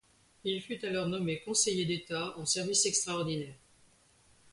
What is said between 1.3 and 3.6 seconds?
conseiller d'État en service extraordinaire.